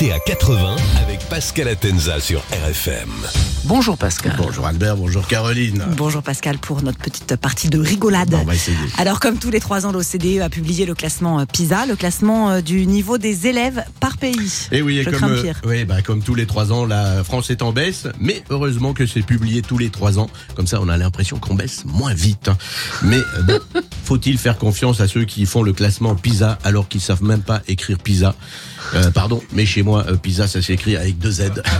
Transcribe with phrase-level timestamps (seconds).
[0.00, 3.08] À 80 avec Pascal Atenza sur RFM.
[3.64, 4.34] Bonjour Pascal.
[4.36, 5.82] Bonjour Albert, bonjour Caroline.
[5.96, 8.28] Bonjour Pascal pour notre petite partie de rigolade.
[8.28, 8.76] Bon, on va essayer.
[8.98, 12.50] Alors comme tous les trois ans, l'OCDE a publié le classement euh, PISA, le classement
[12.50, 14.66] euh, du niveau des élèves par pays.
[14.72, 17.50] Et oui, et Je comme, euh, oui, bah, comme tous les trois ans, la France
[17.50, 20.28] est en baisse, mais heureusement que c'est publié tous les trois ans.
[20.54, 22.48] Comme ça, on a l'impression qu'on baisse moins vite.
[22.48, 22.58] hein.
[23.02, 23.58] Mais bon,
[24.04, 27.62] faut-il faire confiance à ceux qui font le classement PISA alors qu'ils savent même pas
[27.68, 28.34] écrire PISA
[28.94, 31.62] Euh, Pardon, mais chez moi, euh, PISA, ça s'écrit avec deux Z.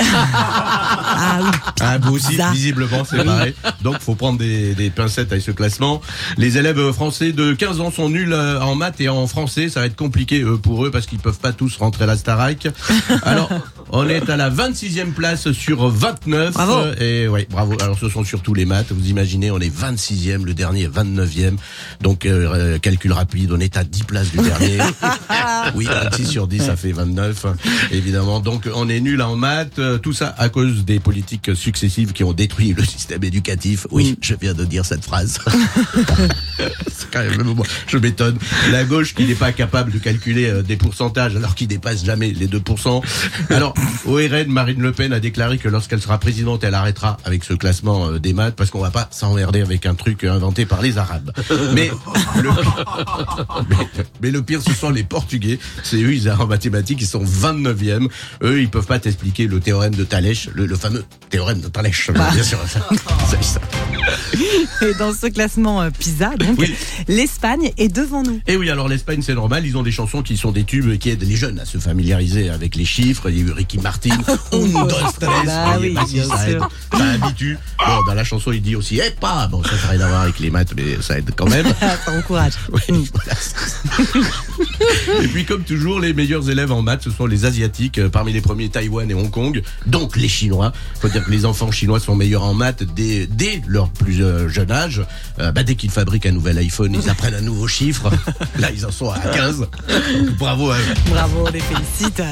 [0.00, 1.50] Ah oui.
[1.80, 2.50] Ah, vous aussi, Ça.
[2.52, 3.52] visiblement, c'est pareil.
[3.82, 6.00] Donc, faut prendre des, des pincettes avec ce classement.
[6.36, 9.68] Les élèves français de 15 ans sont nuls euh, en maths et en français.
[9.68, 12.68] Ça va être compliqué pour eux parce qu'ils peuvent pas tous rentrer à la Starac.
[13.24, 13.50] Alors,
[13.90, 16.54] on est à la 26e place sur 29.
[16.54, 16.94] Bravo.
[17.00, 17.76] Et ouais, bravo.
[17.80, 18.90] Alors, ce sont surtout les maths.
[18.90, 21.56] Vous imaginez, on est 26e, le dernier est 29e.
[22.00, 24.78] Donc, euh, euh, calcul rapide, on est à 10 places du dernier.
[25.74, 27.46] Oui, 26 sur 10, ça fait 29,
[27.90, 28.40] évidemment.
[28.40, 29.80] Donc, on est nul en maths.
[30.02, 33.86] Tout ça à cause des politiques successives qui ont détruit le système éducatif.
[33.90, 35.38] Oui, je viens de dire cette phrase.
[36.58, 38.38] C'est quand même, je m'étonne.
[38.70, 42.30] La gauche qui n'est pas capable de calculer euh, des pourcentages alors qu'il dépasse jamais
[42.30, 43.02] les 2%.
[43.50, 43.74] Alors,
[44.06, 47.54] au RN, Marine Le Pen a déclaré que lorsqu'elle sera présidente, elle arrêtera avec ce
[47.54, 50.82] classement euh, des maths parce qu'on va pas s'emmerder avec un truc euh, inventé par
[50.82, 51.30] les Arabes.
[51.74, 51.90] Mais
[52.36, 52.50] le
[53.68, 53.76] mais,
[54.22, 55.58] mais le pire, ce sont les Portugais.
[55.82, 58.08] C'est eux, ils en mathématiques, ils sont 29e.
[58.42, 62.10] Eux, ils peuvent pas t'expliquer le théorème de Thalès, le, le fameux théorème de Thalès,
[62.32, 62.58] bien sûr.
[62.66, 62.80] Ça,
[63.30, 63.60] ça, ça.
[64.82, 66.74] Et dans ce classement euh, PISA, donc, Oui.
[67.08, 68.40] l'Espagne est devant nous.
[68.46, 69.66] Et oui, alors l'Espagne, c'est normal.
[69.66, 72.50] Ils ont des chansons qui sont des tubes qui aident les jeunes à se familiariser
[72.50, 73.28] avec les chiffres.
[73.30, 74.10] Il y a eu Ricky Martin,
[74.52, 74.86] Un, dos,
[75.18, 75.28] tres.
[75.46, 76.60] Bah oui, bah si, bien ça aide,
[76.92, 77.58] ça habitue.
[77.78, 79.46] Bon, dans la chanson, il dit aussi, eh pas.
[79.48, 81.66] Bon, ça n'a rien à voir avec les maths, mais ça aide quand même.
[82.04, 82.52] Ça encourage.
[82.72, 83.32] Oui, voilà.
[85.22, 88.32] Et puis comme toujours, les meilleurs élèves en maths, ce sont les Asiatiques, euh, parmi
[88.32, 90.72] les premiers Taïwan et Hong Kong, donc les Chinois.
[91.00, 94.48] Faut dire que les enfants chinois sont meilleurs en maths dès, dès leur plus euh,
[94.48, 95.02] jeune âge.
[95.38, 98.10] Euh, bah, dès qu'ils fabriquent un nouvel iPhone, ils apprennent un nouveau chiffre.
[98.58, 99.66] Là, ils en sont à 15.
[100.38, 100.82] Bravo à eux.
[101.10, 102.22] Bravo, on les félicite.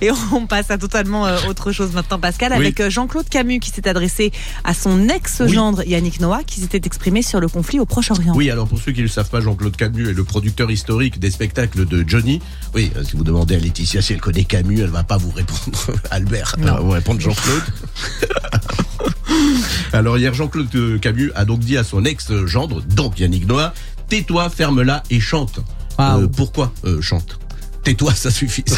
[0.00, 2.58] Et on passe à totalement euh, autre chose maintenant, Pascal, Oui.
[2.58, 4.30] avec Jean-Claude Camus qui s'est adressé
[4.64, 8.34] à son ex-gendre Yannick Noah qui s'était exprimé sur le conflit au Proche-Orient.
[8.36, 11.18] Oui, alors pour ceux qui ne le savent pas, Jean-Claude Camus est le producteur historique
[11.18, 12.40] des spectacles de Johnny.
[12.74, 15.78] Oui, si vous demandez à Laetitia si elle connaît Camus, elle va pas vous répondre
[16.10, 17.62] Albert, elle va vous répondre Jean-Claude.
[19.96, 23.72] Alors hier, Jean-Claude Camus a donc dit à son ex-gendre, donc Yannick Noah,
[24.08, 25.60] tais-toi, ferme-la et chante.
[25.98, 27.38] Euh, pourquoi euh, chante
[27.82, 28.64] Tais-toi, ça suffit.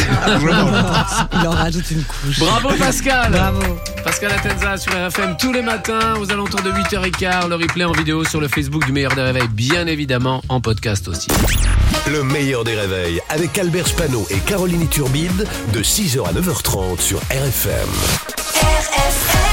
[1.32, 2.38] Il en rajoute une couche.
[2.38, 3.32] Bravo Pascal.
[3.32, 3.62] Bravo.
[4.04, 7.48] Pascal Atenza sur RFM tous les matins aux alentours de 8h15.
[7.48, 11.08] Le replay en vidéo sur le Facebook du meilleur des réveils, bien évidemment en podcast
[11.08, 11.28] aussi.
[12.12, 17.18] Le meilleur des réveils avec Albert Spano et Caroline Turbide de 6h à 9h30 sur
[17.30, 17.88] RFM.
[18.54, 19.47] RFM